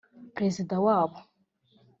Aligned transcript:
perezida 0.35 0.75
wabo 0.85 1.17